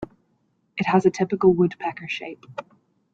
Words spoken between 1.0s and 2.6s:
a typical woodpecker shape.